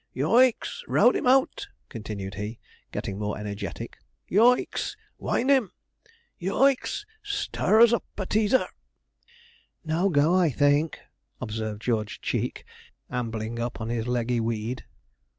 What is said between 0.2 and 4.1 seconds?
o o icks! rout him out!' continued he, getting more energetic.